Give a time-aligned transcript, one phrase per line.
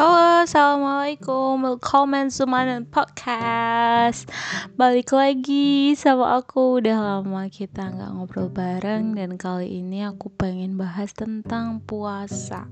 [0.00, 1.60] Halo, assalamualaikum.
[1.60, 4.32] Welcome to my podcast.
[4.72, 6.80] Balik lagi sama aku.
[6.80, 12.64] Udah lama kita nggak ngobrol bareng dan kali ini aku pengen bahas tentang puasa.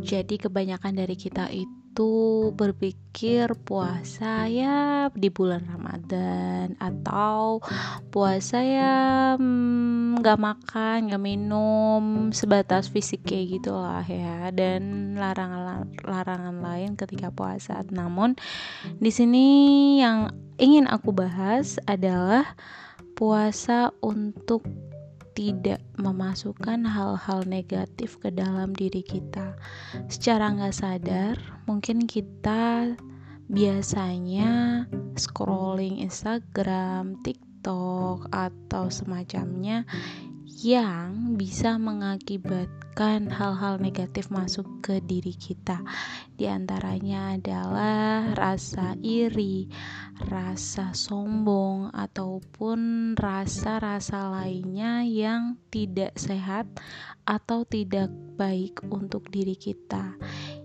[0.00, 7.60] Jadi kebanyakan dari kita itu berpikir puasa ya di bulan Ramadan atau
[8.08, 14.48] puasa ya mm, nggak hmm, makan nggak minum sebatas fisik kayak gitulah ya.
[14.54, 17.84] Dan larangan-larangan lain ketika puasa.
[17.92, 18.40] Namun
[18.96, 19.46] di sini
[20.00, 22.56] yang ingin aku bahas adalah
[23.12, 24.64] puasa untuk
[25.42, 29.58] tidak memasukkan hal-hal negatif ke dalam diri kita.
[30.06, 31.34] Secara nggak sadar,
[31.66, 32.94] mungkin kita
[33.50, 34.86] biasanya
[35.18, 39.82] scrolling Instagram, TikTok, atau semacamnya
[40.62, 45.82] yang bisa mengakibatkan hal-hal negatif masuk ke diri kita.
[46.32, 49.68] Di antaranya adalah rasa iri,
[50.32, 56.66] rasa sombong, ataupun rasa-rasa lainnya yang tidak sehat
[57.28, 58.08] atau tidak
[58.40, 60.16] baik untuk diri kita.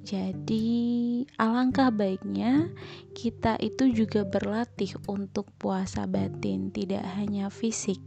[0.00, 2.72] Jadi, alangkah baiknya
[3.12, 8.00] kita itu juga berlatih untuk puasa batin, tidak hanya fisik.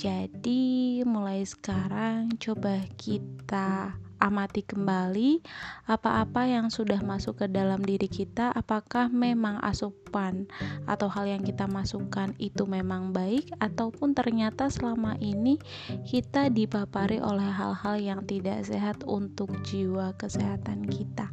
[0.00, 5.42] Jadi, mulai sekarang coba kita amati kembali
[5.90, 10.46] apa-apa yang sudah masuk ke dalam diri kita, apakah memang asupan
[10.86, 15.58] atau hal yang kita masukkan itu memang baik, ataupun ternyata selama ini
[16.06, 21.26] kita dipapari oleh hal-hal yang tidak sehat untuk jiwa kesehatan kita.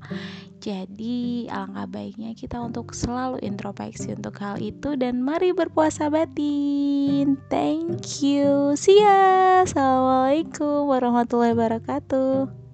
[0.60, 7.38] Jadi, alangkah baiknya kita untuk selalu introspeksi untuk hal itu, dan mari berpuasa batin.
[7.48, 9.64] Thank you, see ya.
[9.64, 12.69] Assalamualaikum warahmatullahi wabarakatuh.